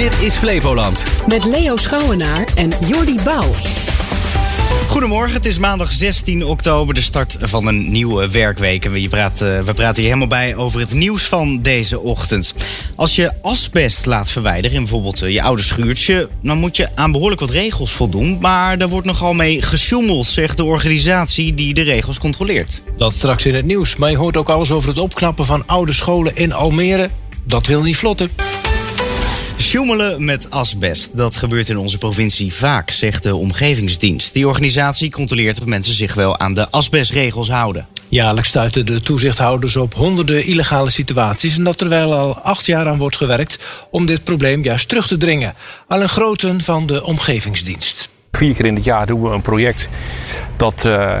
[0.00, 1.04] Dit is Flevoland.
[1.26, 3.54] Met Leo Schouwenaar en Jordi Bouw.
[4.88, 8.84] Goedemorgen, het is maandag 16 oktober, de start van een nieuwe werkweek.
[8.84, 12.54] En we, praten, we praten hier helemaal bij over het nieuws van deze ochtend.
[12.96, 16.28] Als je asbest laat verwijderen in bijvoorbeeld eh, je oude schuurtje...
[16.42, 18.38] dan moet je aan behoorlijk wat regels voldoen.
[18.40, 22.82] Maar daar wordt nogal mee gesjoemeld, zegt de organisatie die de regels controleert.
[22.96, 23.96] Dat straks in het nieuws.
[23.96, 27.10] Maar je hoort ook alles over het opknappen van oude scholen in Almere.
[27.44, 28.49] Dat wil niet vlotten.
[29.70, 31.16] Sjoemelen met asbest.
[31.16, 34.32] Dat gebeurt in onze provincie vaak, zegt de Omgevingsdienst.
[34.32, 37.86] Die organisatie controleert of mensen zich wel aan de asbestregels houden.
[38.08, 41.56] Jaarlijks stuiten de toezichthouders op honderden illegale situaties...
[41.56, 45.16] en dat terwijl al acht jaar aan wordt gewerkt om dit probleem juist terug te
[45.16, 45.54] dringen.
[45.86, 48.08] Al een Groten van de Omgevingsdienst.
[48.30, 49.88] Vier keer in het jaar doen we een project
[50.56, 50.84] dat...
[50.86, 51.16] Uh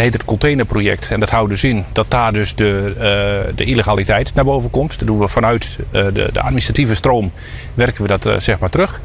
[0.00, 1.10] heet het containerproject.
[1.10, 4.98] En dat houdt dus in dat daar dus de, uh, de illegaliteit naar boven komt.
[4.98, 7.32] Dat doen we vanuit uh, de, de, administratieve stroom,
[7.74, 9.00] werken we dat uh, zeg maar terug.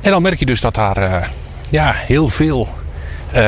[0.00, 1.30] En dan merk je dus dat daar
[1.68, 2.68] ja, heel veel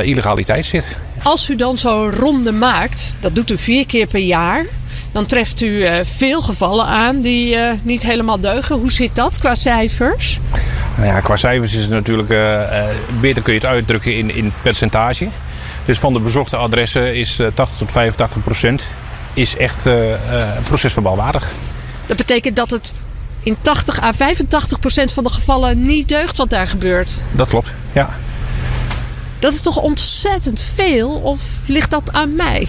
[0.03, 0.97] illegaliteit zit.
[1.23, 4.65] Als u dan zo'n ronde maakt, dat doet u vier keer per jaar...
[5.13, 8.77] dan treft u veel gevallen aan die niet helemaal deugen.
[8.77, 10.41] Hoe zit dat qua cijfers?
[10.97, 12.29] Nou ja, qua cijfers is het natuurlijk...
[13.21, 15.29] beter kun je het uitdrukken in, in percentage...
[15.85, 18.87] Dus van de bezochte adressen is 80 eh, tot 85 procent
[19.33, 20.15] is echt uh,
[20.63, 21.51] procesverbalwaardig.
[22.07, 22.93] Dat betekent dat het
[23.43, 27.25] in 80 à 85 procent van de gevallen niet deugt wat daar gebeurt.
[27.33, 28.11] Dat klopt, ja.
[29.39, 32.69] Dat is toch ontzettend veel of ligt dat aan mij?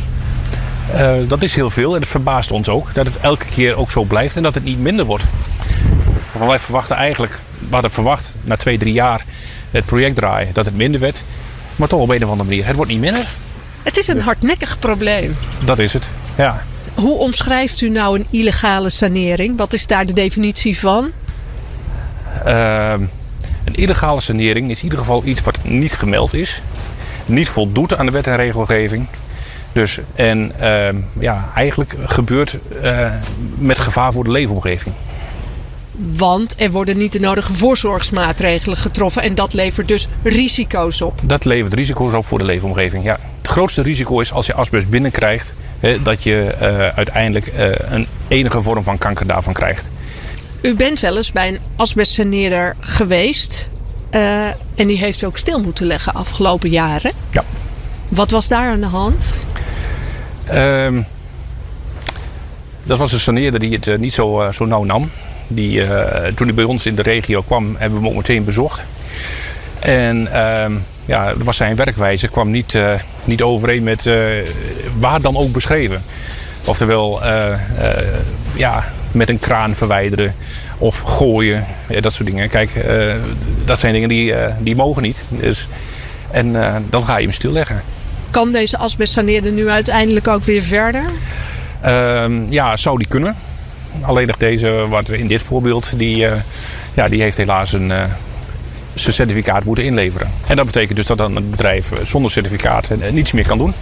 [0.93, 3.91] Uh, dat is heel veel en het verbaast ons ook dat het elke keer ook
[3.91, 5.23] zo blijft en dat het niet minder wordt.
[6.31, 9.25] Want wij verwachten eigenlijk, we hadden verwacht na twee, drie jaar
[9.71, 11.23] het project draaien dat het minder werd.
[11.75, 12.65] Maar toch op een of andere manier.
[12.65, 13.29] Het wordt niet minder.
[13.83, 15.35] Het is een hardnekkig probleem.
[15.65, 16.63] Dat is het, ja.
[16.95, 19.57] Hoe omschrijft u nou een illegale sanering?
[19.57, 21.11] Wat is daar de definitie van?
[22.47, 22.93] Uh,
[23.63, 26.61] een illegale sanering is in ieder geval iets wat niet gemeld is.
[27.25, 29.07] Niet voldoet aan de wet en regelgeving.
[29.71, 30.87] Dus, en uh,
[31.19, 33.11] ja, eigenlijk gebeurt uh,
[33.57, 34.95] met gevaar voor de leefomgeving.
[35.97, 39.21] Want er worden niet de nodige voorzorgsmaatregelen getroffen.
[39.21, 41.21] En dat levert dus risico's op.
[41.23, 43.19] Dat levert risico's op voor de leefomgeving, ja.
[43.37, 45.53] Het grootste risico is als je asbest binnenkrijgt...
[45.79, 49.89] Hè, dat je uh, uiteindelijk uh, een enige vorm van kanker daarvan krijgt.
[50.61, 53.69] U bent wel eens bij een asbestsaneerder geweest.
[54.11, 57.11] Uh, en die heeft u ook stil moeten leggen afgelopen jaren.
[57.31, 57.43] Ja.
[58.07, 59.45] Wat was daar aan de hand?
[60.53, 60.99] Uh,
[62.83, 65.11] dat was een saneerder die het niet zo, zo nauw nam.
[65.47, 65.87] Die, uh,
[66.35, 68.83] toen hij bij ons in de regio kwam, hebben we hem ook meteen bezocht.
[69.79, 70.65] En uh,
[71.05, 74.25] ja, was zijn werkwijze kwam niet, uh, niet overeen met uh,
[74.99, 76.03] waar dan ook beschreven.
[76.65, 77.21] Oftewel,
[78.55, 80.33] ja, met een kraan verwijderen
[80.77, 82.49] of gooien, ja, dat soort dingen.
[82.49, 82.71] Kijk,
[83.65, 85.23] dat zijn dingen die, die mogen niet.
[85.29, 85.67] Dus,
[86.31, 86.53] en
[86.89, 87.81] dan ga je hem stilleggen.
[88.29, 91.03] Kan deze asbestsaneerder nu uiteindelijk ook weer verder?
[91.81, 93.35] Ehm, ja, zou die kunnen.
[94.01, 96.33] Alleen nog deze, wat in dit voorbeeld, die, uh,
[96.93, 98.03] ja, die heeft helaas een, uh,
[98.93, 100.31] zijn certificaat moeten inleveren.
[100.47, 103.73] En dat betekent dus dat dan het bedrijf zonder certificaat niets meer kan doen.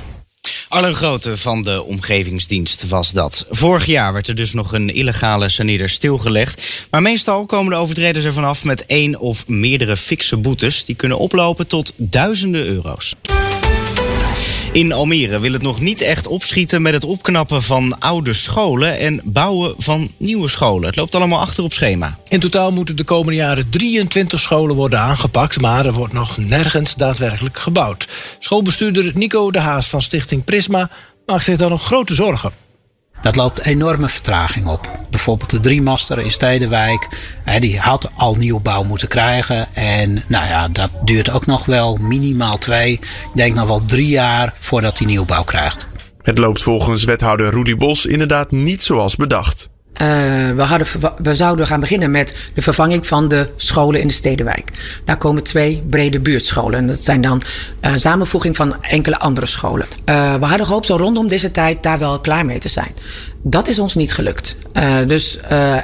[0.73, 3.45] Arlen Grote van de Omgevingsdienst was dat.
[3.49, 6.61] Vorig jaar werd er dus nog een illegale saneerder stilgelegd.
[6.89, 10.85] Maar meestal komen de overtreders ervan af met één of meerdere fikse boetes.
[10.85, 13.15] Die kunnen oplopen tot duizenden euro's.
[14.73, 19.21] In Almere wil het nog niet echt opschieten met het opknappen van oude scholen en
[19.23, 20.87] bouwen van nieuwe scholen.
[20.87, 22.17] Het loopt allemaal achter op schema.
[22.27, 26.95] In totaal moeten de komende jaren 23 scholen worden aangepakt, maar er wordt nog nergens
[26.95, 28.07] daadwerkelijk gebouwd.
[28.39, 30.89] Schoolbestuurder Nico de Haas van Stichting Prisma
[31.25, 32.62] maakt zich daar nog grote zorgen.
[33.23, 34.89] Dat loopt enorme vertraging op.
[35.09, 37.07] Bijvoorbeeld de driemaster in Stedenwijk.
[37.59, 39.67] Die had al nieuwbouw moeten krijgen.
[39.73, 44.07] En nou ja, dat duurt ook nog wel minimaal twee, ik denk nog wel drie
[44.07, 45.85] jaar voordat hij nieuwbouw krijgt.
[46.21, 49.69] Het loopt volgens wethouder Rudy Bos inderdaad niet zoals bedacht.
[50.01, 50.07] Uh,
[50.55, 50.87] we, hadden,
[51.17, 54.71] we zouden gaan beginnen met de vervanging van de scholen in de Stedenwijk.
[55.05, 56.79] Daar komen twee brede buurtscholen.
[56.79, 57.41] En dat zijn dan
[57.81, 59.85] uh, samenvoeging van enkele andere scholen.
[60.05, 62.91] Uh, we hadden gehoopt zo rondom deze tijd daar wel klaar mee te zijn.
[63.43, 64.55] Dat is ons niet gelukt.
[65.07, 65.37] dus,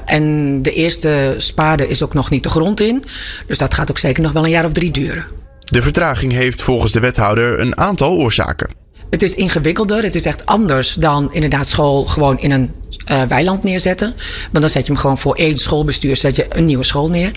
[0.06, 3.04] en de eerste spade is ook nog niet de grond in.
[3.48, 5.26] Dus dat gaat ook zeker nog wel een jaar of drie duren.
[5.64, 8.79] De vertraging heeft volgens de wethouder een aantal oorzaken.
[9.10, 10.04] Het is ingewikkelder.
[10.04, 12.72] Het is echt anders dan inderdaad school gewoon in een
[13.12, 14.14] uh, weiland neerzetten.
[14.52, 17.32] Want dan zet je hem gewoon voor één schoolbestuur zet je een nieuwe school neer.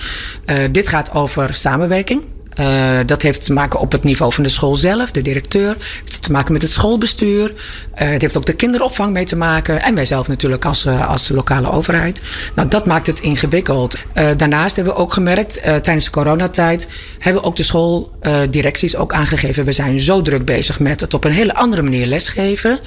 [0.47, 2.23] Uh, dit gaat over samenwerking.
[2.61, 5.69] Uh, dat heeft te maken op het niveau van de school zelf, de directeur.
[5.69, 7.51] Het heeft te maken met het schoolbestuur.
[7.51, 7.55] Uh,
[7.95, 9.83] het heeft ook de kinderopvang mee te maken.
[9.83, 12.21] En wij zelf natuurlijk als, uh, als lokale overheid.
[12.55, 13.97] Nou, dat maakt het ingewikkeld.
[14.37, 16.89] daarnaast hebben we ook gemerkt, tijdens de coronatijd...
[17.19, 19.65] hebben we ook de schooldirecties ook aangegeven...
[19.65, 22.79] we zijn zo druk bezig met het op een hele andere manier lesgeven.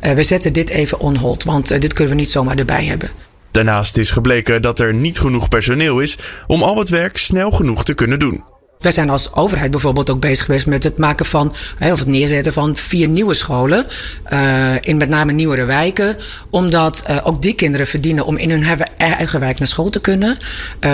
[0.00, 3.10] we zetten dit even on hold, want dit kunnen we niet zomaar erbij hebben.
[3.50, 7.84] Daarnaast is gebleken dat er niet genoeg personeel is om al het werk snel genoeg
[7.84, 8.49] te kunnen doen.
[8.80, 12.52] Wij zijn als overheid bijvoorbeeld ook bezig geweest met het maken van, of het neerzetten
[12.52, 13.86] van vier nieuwe scholen.
[14.32, 16.16] Uh, in met name nieuwere wijken.
[16.50, 20.38] Omdat uh, ook die kinderen verdienen om in hun eigen wijk naar school te kunnen.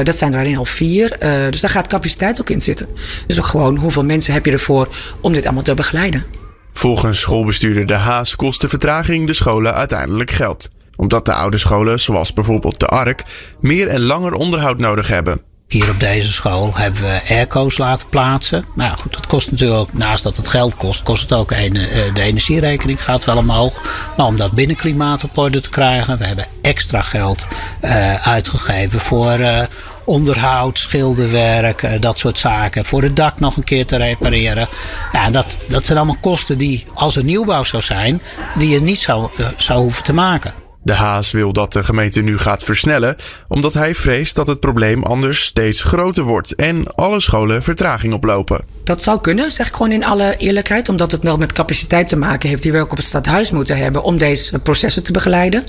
[0.02, 1.16] Dat zijn er alleen al vier.
[1.50, 2.86] dus daar gaat capaciteit ook in zitten.
[3.26, 4.88] Dus ook gewoon hoeveel mensen heb je ervoor
[5.20, 6.24] om dit allemaal te begeleiden.
[6.72, 12.00] Volgens schoolbestuurder De Haas kost de vertraging de scholen uiteindelijk geld omdat de oude scholen,
[12.00, 13.22] zoals bijvoorbeeld de ARK,
[13.60, 15.40] meer en langer onderhoud nodig hebben.
[15.68, 18.64] Hier op deze school hebben we airco's laten plaatsen.
[18.74, 22.14] Nou goed, dat kost natuurlijk, naast dat het geld kost, kost het ook een, eh,
[22.14, 23.82] de energierekening gaat wel omhoog.
[24.16, 27.46] Maar om dat binnenklimaat op orde te krijgen, we hebben extra geld
[27.84, 29.60] uh, uitgegeven voor uh,
[30.04, 32.84] onderhoud, schilderwerk, dat soort zaken.
[32.84, 34.68] Voor het dak nog een keer te repareren.
[35.12, 38.22] Ja, dat, dat zijn allemaal kosten die, als er nieuwbouw zou zijn,
[38.58, 40.65] die je niet zou, zou hoeven te maken.
[40.86, 43.16] De Haas wil dat de gemeente nu gaat versnellen,
[43.48, 48.64] omdat hij vreest dat het probleem anders steeds groter wordt en alle scholen vertraging oplopen.
[48.84, 52.16] Dat zou kunnen, zeg ik gewoon in alle eerlijkheid, omdat het wel met capaciteit te
[52.16, 55.64] maken heeft die we ook op het stadhuis moeten hebben om deze processen te begeleiden.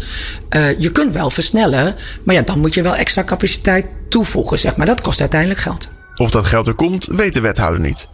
[0.49, 4.75] Uh, je kunt wel versnellen, maar ja, dan moet je wel extra capaciteit toevoegen, zeg
[4.75, 4.85] maar.
[4.85, 5.89] Dat kost uiteindelijk geld.
[6.15, 8.07] Of dat geld er komt, weet de wethouder niet.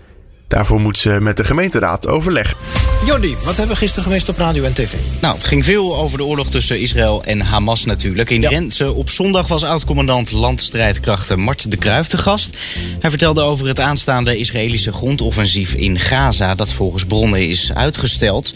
[0.47, 2.57] Daarvoor moet ze met de gemeenteraad overleggen.
[3.05, 4.93] Jordi, wat hebben we gisteren geweest op radio en tv?
[5.21, 8.29] Nou, het ging veel over de oorlog tussen Israël en Hamas natuurlijk.
[8.29, 8.89] In ja.
[8.89, 12.57] Op zondag was oud-commandant landstrijdkrachten Mart de Kruijf te gast.
[12.99, 16.55] Hij vertelde over het aanstaande Israëlische grondoffensief in Gaza...
[16.55, 18.53] dat volgens bronnen is uitgesteld.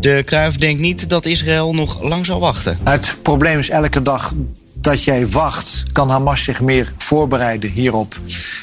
[0.00, 2.78] De Kruijf denkt niet dat Israël nog lang zal wachten.
[2.82, 4.32] Het probleem is elke dag
[4.82, 8.14] dat jij wacht, kan Hamas zich meer voorbereiden hierop.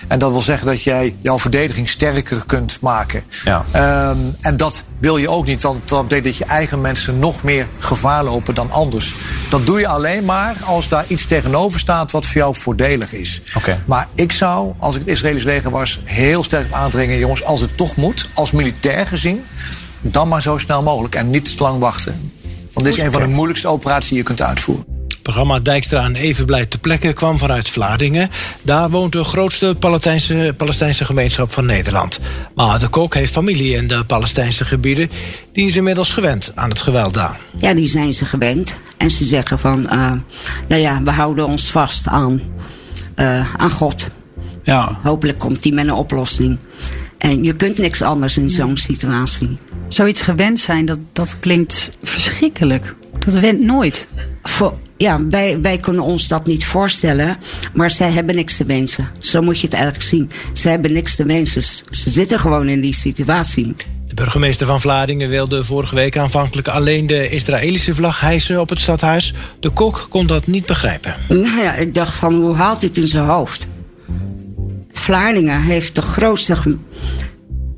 [0.07, 3.23] En dat wil zeggen dat jij jouw verdediging sterker kunt maken.
[3.43, 3.65] Ja.
[4.09, 7.43] Um, en dat wil je ook niet, want dat betekent dat je eigen mensen nog
[7.43, 9.15] meer gevaar lopen dan anders.
[9.49, 13.41] Dat doe je alleen maar als daar iets tegenover staat wat voor jou voordelig is.
[13.57, 13.79] Okay.
[13.85, 17.77] Maar ik zou, als ik het Israëlisch leger was, heel sterk aandringen, jongens, als het
[17.77, 19.43] toch moet, als militair gezien,
[20.01, 22.31] dan maar zo snel mogelijk en niet te lang wachten.
[22.73, 24.88] Want dit is een van de moeilijkste operaties die je kunt uitvoeren
[25.33, 28.29] programma Dijkstra en Even blijft te plekken kwam vanuit Vlaardingen.
[28.63, 32.19] Daar woont de grootste Palestijnse, Palestijnse gemeenschap van Nederland.
[32.55, 35.09] Maar de Kok heeft familie in de Palestijnse gebieden.
[35.53, 37.39] Die is inmiddels gewend aan het geweld daar.
[37.57, 38.79] Ja, die zijn ze gewend.
[38.97, 40.11] En ze zeggen van, uh,
[40.67, 42.41] nou ja, we houden ons vast aan,
[43.15, 44.07] uh, aan God.
[44.63, 44.97] Ja.
[45.01, 46.57] Hopelijk komt die met een oplossing.
[47.17, 49.57] En je kunt niks anders in zo'n situatie.
[49.87, 52.95] Zoiets gewend zijn, dat, dat klinkt verschrikkelijk.
[53.19, 54.07] Dat went nooit.
[54.43, 57.37] Voor ja, wij, wij kunnen ons dat niet voorstellen.
[57.73, 59.07] Maar zij hebben niks te wensen.
[59.19, 60.31] Zo moet je het eigenlijk zien.
[60.53, 61.63] Ze hebben niks te wensen.
[61.91, 63.73] Ze zitten gewoon in die situatie.
[64.05, 68.79] De burgemeester van Vlaardingen wilde vorige week aanvankelijk alleen de Israëlische vlag hijsen op het
[68.79, 69.33] stadhuis.
[69.59, 71.15] De kok kon dat niet begrijpen.
[71.27, 73.67] Nou ja, ik dacht van hoe haalt dit in zijn hoofd?
[74.91, 76.55] Vlaardingen heeft de grootste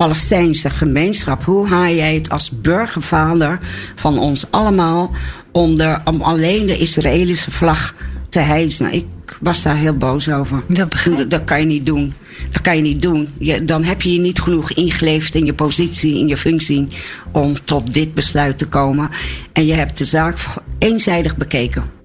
[0.01, 1.43] Palestijnse gemeenschap.
[1.43, 3.59] Hoe haal jij het als burgervader
[3.95, 5.11] van ons allemaal
[5.51, 7.95] om, de, om alleen de Israëlische vlag
[8.29, 8.93] te hijsen?
[8.93, 9.05] Ik
[9.41, 10.63] was daar heel boos over.
[10.67, 10.93] Dat,
[11.27, 12.13] dat kan je niet doen.
[12.51, 13.29] Dat kan je niet doen.
[13.37, 16.87] Je, dan heb je je niet genoeg ingeleefd in je positie, in je functie
[17.31, 19.09] om tot dit besluit te komen.
[19.53, 20.37] En je hebt de zaak
[20.79, 22.00] eenzijdig bekeken.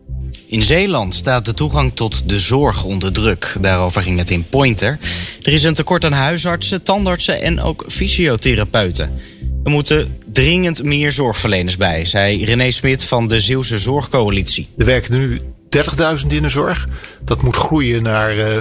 [0.49, 3.57] In Zeeland staat de toegang tot de zorg onder druk.
[3.61, 4.99] Daarover ging het in Pointer.
[5.43, 9.13] Er is een tekort aan huisartsen, tandartsen en ook fysiotherapeuten.
[9.65, 14.69] Er moeten dringend meer zorgverleners bij, zei René Smit van de Zeeuwse Zorgcoalitie.
[14.79, 15.41] Er werken nu
[15.77, 16.89] 30.000 in de zorg.
[17.25, 18.57] Dat moet groeien naar uh,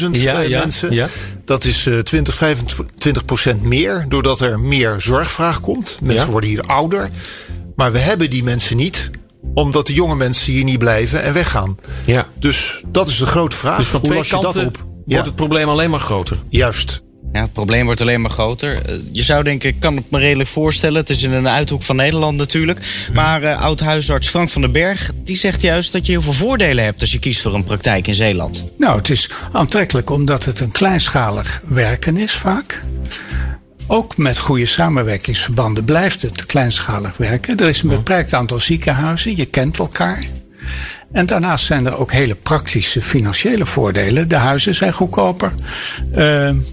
[0.00, 0.92] 37.000 ja, mensen.
[0.92, 1.08] Ja.
[1.44, 5.98] Dat is uh, 20, 25 procent meer, doordat er meer zorgvraag komt.
[6.02, 7.08] Mensen worden hier ouder.
[7.76, 9.10] Maar we hebben die mensen niet
[9.54, 11.76] omdat de jonge mensen hier niet blijven en weggaan.
[12.04, 12.26] Ja.
[12.38, 13.78] Dus dat is de grote vraag.
[13.78, 14.84] Dus van Hoe twee kanten dat op?
[15.04, 16.38] wordt het probleem alleen maar groter.
[16.48, 17.02] Juist.
[17.32, 18.86] Ja, het probleem wordt alleen maar groter.
[18.86, 21.00] Eh, je zou denken, ik kan het me redelijk voorstellen.
[21.00, 23.06] Het is in een uithoek van Nederland natuurlijk.
[23.12, 25.10] Maar uh, oud-huisarts Frank van den Berg...
[25.24, 27.00] die zegt juist dat je heel veel voordelen hebt...
[27.00, 28.64] als je kiest voor een praktijk in Zeeland.
[28.78, 32.82] Nou, het is aantrekkelijk omdat het een kleinschalig werken is vaak.
[33.92, 37.56] Ook met goede samenwerkingsverbanden blijft het kleinschalig werken.
[37.56, 40.24] Er is een beperkt aantal ziekenhuizen, je kent elkaar.
[41.12, 44.28] En daarnaast zijn er ook hele praktische financiële voordelen.
[44.28, 45.52] De huizen zijn goedkoper.
[46.14, 46.64] Uh, en,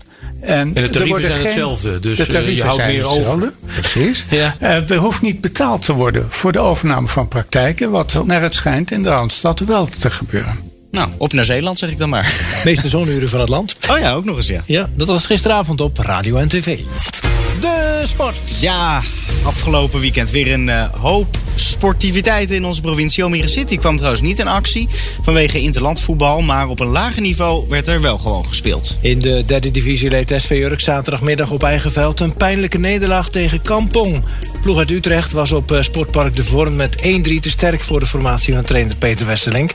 [0.42, 3.54] en de tarieven zijn hetzelfde, dus de je houdt meer over.
[3.66, 4.26] Precies.
[4.30, 4.56] ja.
[4.62, 8.54] Uh, er hoeft niet betaald te worden voor de overname van praktijken, wat naar het
[8.54, 10.77] schijnt in de Randstad wel te gebeuren.
[10.98, 12.62] Nou, op naar Zeeland zeg ik dan maar.
[12.64, 13.76] Meeste zonuren van het land.
[13.90, 14.62] Oh ja, ook nog eens ja.
[14.66, 16.80] Ja, dat was gisteravond op Radio en TV.
[17.62, 18.60] De sport.
[18.60, 19.02] Ja,
[19.44, 23.24] afgelopen weekend weer een uh, hoop sportiviteit in onze provincie.
[23.24, 24.88] Almere City kwam trouwens niet in actie
[25.22, 26.42] vanwege interlandvoetbal.
[26.42, 28.96] Maar op een lager niveau werd er wel gewoon gespeeld.
[29.02, 33.62] In de derde divisie leed SV Urk zaterdagmiddag op eigen veld een pijnlijke nederlaag tegen
[33.62, 34.24] Kampong.
[34.62, 37.00] Ploeg uit Utrecht was op uh, Sportpark De Vorm met 1-3
[37.40, 39.72] te sterk voor de formatie van trainer Peter Westerlink.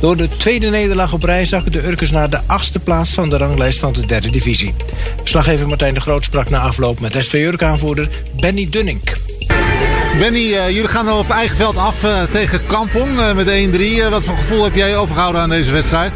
[0.00, 3.36] Door de tweede nederlaag op rij zakken de Urkers naar de achtste plaats van de
[3.36, 4.74] ranglijst van de derde divisie.
[5.16, 8.08] Verslaggever Martijn de Groot sprak na afloop met SV Urk-aanvoerder
[8.40, 9.00] Benny Dunning.
[10.18, 13.48] Benny, uh, jullie gaan op eigen veld af uh, tegen Kampong uh, met
[14.06, 14.10] 1-3.
[14.10, 16.12] wat voor gevoel heb jij overgehouden aan deze wedstrijd?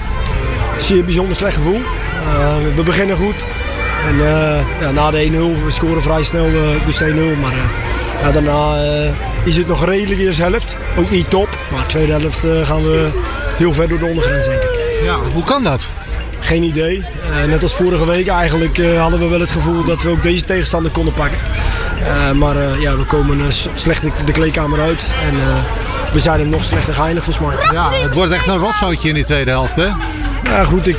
[0.78, 1.80] Zie een bijzonder slecht gevoel.
[2.74, 3.46] we beginnen goed.
[4.06, 4.16] En
[4.80, 6.50] ja, na de 1-0, we scoren vrij snel
[6.86, 7.04] dus 1-0.
[7.40, 7.54] Maar
[8.22, 8.76] ja, daarna
[9.44, 10.76] is het nog redelijk in de helft.
[10.98, 13.10] Ook niet top, maar de tweede helft gaan we
[13.56, 14.80] heel ver door de ondergrens, denk ik.
[15.04, 15.90] Ja, hoe kan dat?
[16.42, 16.98] Geen idee.
[16.98, 20.22] Uh, net als vorige week eigenlijk uh, hadden we wel het gevoel dat we ook
[20.22, 21.38] deze tegenstander konden pakken.
[22.00, 23.40] Uh, maar ja, we komen
[23.74, 25.12] slecht de kleedkamer uit.
[25.22, 25.36] En
[26.12, 27.72] we zijn er nog slechter geëindigd volgens mij.
[27.72, 29.88] Ja, het wordt echt een rotzootje in die tweede helft hè?
[30.44, 30.98] Ja goed, ik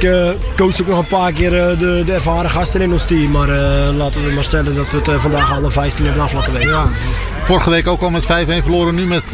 [0.55, 3.31] coach ook nog een paar keer de, de, ervaren gasten in ons team.
[3.31, 3.47] Maar
[3.93, 6.69] laten we maar stellen dat we het vandaag alle 15 hebben af laten weten.
[6.69, 6.87] Ja.
[7.43, 9.31] Vorige week ook al met 5-1 verloren, nu met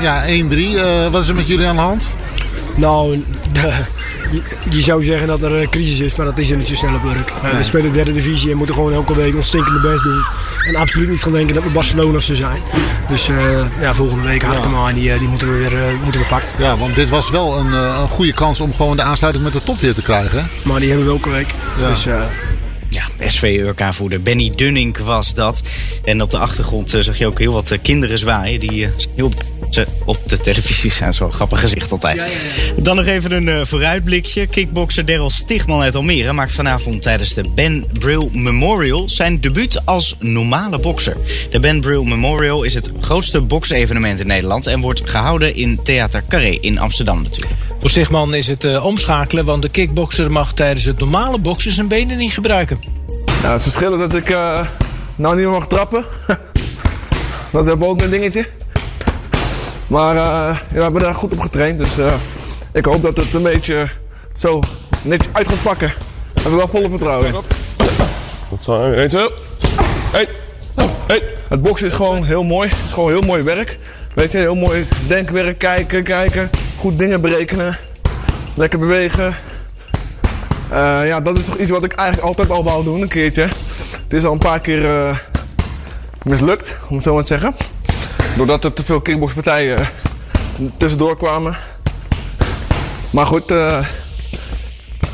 [0.00, 1.10] ja, 1-3.
[1.10, 2.08] wat is er met jullie aan de hand?
[2.78, 3.24] Nou,
[4.70, 6.94] je, zou zeggen dat er een crisis is, maar dat is er niet zo snel
[6.94, 7.32] op werk.
[7.42, 7.54] Nee.
[7.54, 10.24] We spelen de derde divisie en moeten gewoon elke week ons stinkende best doen.
[10.66, 12.62] En absoluut niet gaan denken dat we Barcelona of zo zijn.
[13.08, 14.94] Dus uh, ja, volgende week Harkema, ja.
[14.94, 16.48] die, eh, die moeten we weer uh, moeten we pakken.
[16.58, 19.62] Ja, want dit was wel een, een goede kans om gewoon de aansluiting met de
[19.62, 20.50] top weer te krijgen.
[20.64, 21.54] Maar die hebben we elke week.
[21.78, 21.88] Ja.
[21.88, 22.06] Dus,
[23.26, 25.62] SV-Urk-aanvoerder Benny Dunning was dat.
[26.04, 28.60] En op de achtergrond zag je ook heel wat kinderen zwaaien.
[28.60, 29.32] Die heel
[30.04, 32.16] op de televisie zijn zo'n grappig gezicht altijd.
[32.16, 32.30] Ja, ja,
[32.76, 32.82] ja.
[32.82, 34.46] Dan nog even een uh, vooruitblikje.
[34.46, 40.16] Kickbokser Daryl Stigman uit Almere maakt vanavond tijdens de Ben Brill Memorial zijn debuut als
[40.18, 41.16] normale bokser.
[41.50, 46.24] De Ben Brill Memorial is het grootste boksevenement in Nederland en wordt gehouden in Theater
[46.28, 47.52] Carré in Amsterdam natuurlijk.
[47.78, 51.88] Voor Stigman is het uh, omschakelen, want de kickbokser mag tijdens het normale boksen zijn
[51.88, 52.98] benen niet gebruiken.
[53.42, 54.66] Nou, het verschil is dat ik uh,
[55.16, 56.04] nou niet meer mag trappen.
[57.52, 58.46] dat is ook een dingetje.
[59.86, 61.78] Maar uh, ja, we hebben daar goed op getraind.
[61.78, 62.12] Dus uh,
[62.72, 63.88] ik hoop dat het een beetje
[64.36, 64.60] zo
[65.02, 65.92] netjes uit gaat pakken.
[66.34, 67.34] We hebben wel volle vertrouwen in.
[68.48, 69.28] Goed zo, 1, 2.
[70.12, 70.28] Hey.
[71.06, 71.22] Hey.
[71.48, 72.68] Het boksen is gewoon heel mooi.
[72.68, 73.78] Het is gewoon heel mooi werk.
[74.14, 76.50] Weet je, heel mooi denkwerk, kijken, kijken.
[76.78, 77.78] Goed dingen berekenen.
[78.54, 79.34] Lekker bewegen.
[80.72, 83.42] Uh, ja, dat is toch iets wat ik eigenlijk altijd al wou doen, een keertje.
[84.02, 85.22] Het is al een paar keer
[86.22, 87.54] mislukt, om het zo maar te zeggen.
[88.36, 89.88] Doordat er te veel kickboxpartijen
[90.76, 91.56] tussendoor kwamen.
[93.12, 93.50] Maar goed,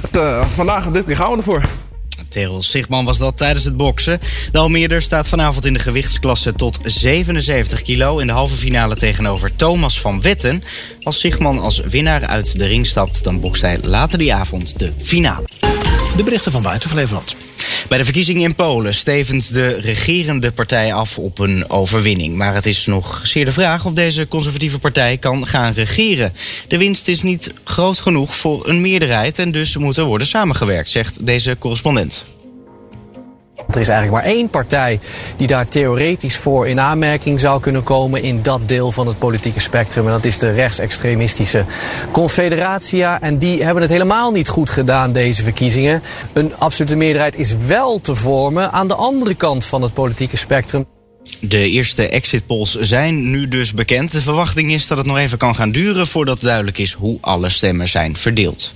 [0.00, 0.18] het,
[0.54, 1.62] vandaag dit keer gaan we ervoor.
[2.34, 4.20] Terrel Sigman was dat tijdens het boksen.
[4.52, 8.18] De Almeerder staat vanavond in de gewichtsklasse tot 77 kilo.
[8.18, 10.64] In de halve finale tegenover Thomas van Wetten.
[11.02, 14.92] Als Sigman als winnaar uit de ring stapt, dan bokst hij later die avond de
[15.02, 15.53] finale.
[16.16, 17.36] De berichten van buiten Flevoland.
[17.88, 22.36] Bij de verkiezingen in Polen stevend de regerende partij af op een overwinning.
[22.36, 26.32] Maar het is nog zeer de vraag of deze conservatieve partij kan gaan regeren.
[26.68, 30.90] De winst is niet groot genoeg voor een meerderheid en dus moet er worden samengewerkt,
[30.90, 32.24] zegt deze correspondent.
[33.70, 35.00] Er is eigenlijk maar één partij
[35.36, 39.60] die daar theoretisch voor in aanmerking zou kunnen komen in dat deel van het politieke
[39.60, 40.06] spectrum.
[40.06, 41.64] En dat is de rechtsextremistische
[42.12, 43.20] Confederatia.
[43.20, 46.02] En die hebben het helemaal niet goed gedaan, deze verkiezingen.
[46.32, 50.86] Een absolute meerderheid is wel te vormen aan de andere kant van het politieke spectrum.
[51.40, 54.12] De eerste exit polls zijn nu dus bekend.
[54.12, 57.48] De verwachting is dat het nog even kan gaan duren voordat duidelijk is hoe alle
[57.48, 58.72] stemmen zijn verdeeld.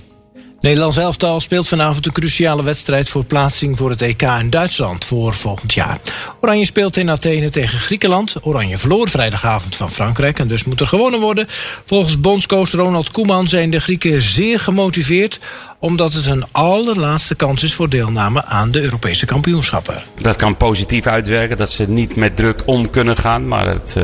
[0.61, 5.33] Nederlands elftal speelt vanavond een cruciale wedstrijd voor plaatsing voor het EK in Duitsland voor
[5.33, 5.99] volgend jaar.
[6.41, 8.35] Oranje speelt in Athene tegen Griekenland.
[8.41, 11.45] Oranje verloor vrijdagavond van Frankrijk en dus moet er gewonnen worden.
[11.85, 15.39] Volgens bondscoach Ronald Koeman zijn de Grieken zeer gemotiveerd
[15.79, 20.03] omdat het hun allerlaatste kans is voor deelname aan de Europese kampioenschappen.
[20.21, 24.03] Dat kan positief uitwerken, dat ze niet met druk om kunnen gaan, maar het, uh,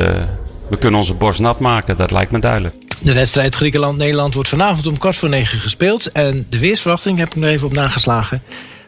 [0.70, 2.85] we kunnen onze borst nat maken, dat lijkt me duidelijk.
[3.00, 6.12] De wedstrijd Griekenland-Nederland wordt vanavond om kwart voor negen gespeeld.
[6.12, 8.42] En de weersverwachting heb ik nog even op nageslagen.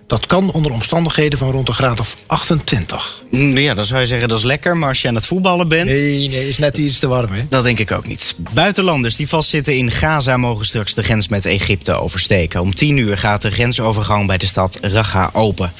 [0.08, 3.22] Dat kan onder omstandigheden van rond de graad of 28.
[3.30, 5.68] Mm, ja, dan zou je zeggen dat is lekker, maar als je aan het voetballen
[5.68, 5.88] bent...
[5.88, 7.46] Nee, nee, is net iets te warm, hè?
[7.48, 8.34] Dat denk ik ook niet.
[8.54, 12.60] Buitenlanders die vastzitten in Gaza mogen straks de grens met Egypte oversteken.
[12.60, 15.72] Om 10 uur gaat de grensovergang bij de stad Rafah open.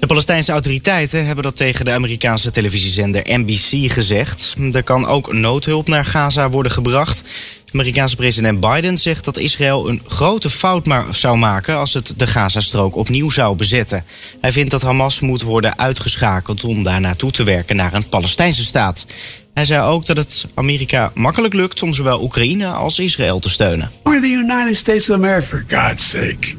[0.00, 4.54] De Palestijnse autoriteiten hebben dat tegen de Amerikaanse televisiezender NBC gezegd.
[4.72, 7.22] Er kan ook noodhulp naar Gaza worden gebracht.
[7.72, 12.26] Amerikaanse president Biden zegt dat Israël een grote fout maar zou maken als het de
[12.26, 14.04] Gazastrook opnieuw zou bezetten.
[14.40, 18.64] Hij vindt dat Hamas moet worden uitgeschakeld om daar naartoe te werken naar een Palestijnse
[18.64, 19.06] staat.
[19.54, 23.90] Hij zei ook dat het Amerika makkelijk lukt om zowel Oekraïne als Israël te steunen.
[24.02, 26.54] We're the United States of America, for God's sake.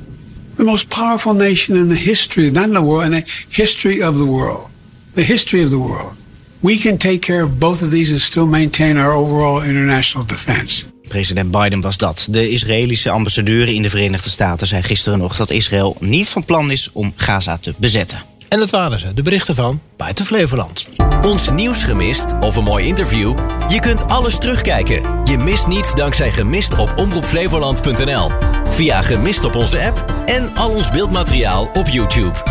[0.55, 4.15] The most powerful nation in the history, not in the world, in the history of
[4.15, 4.67] the world.
[5.13, 6.13] The history of the world.
[6.59, 10.92] We can take care of both of these and still maintain our overall international defense.
[11.07, 12.27] President Biden was dat.
[12.29, 16.71] De Israëlische ambassadeur in de Verenigde Staten zei gisteren nog dat Israël niet van plan
[16.71, 18.21] is om Gaza te bezetten.
[18.49, 20.89] En dat waren ze, de berichten van Buiten Flevoland.
[21.21, 23.37] Ons nieuws gemist of een mooi interview?
[23.67, 25.21] Je kunt alles terugkijken.
[25.23, 28.31] Je mist niets dankzij Gemist op omroepflevoland.nl.
[28.69, 32.41] Via Gemist op onze app en al ons beeldmateriaal op YouTube.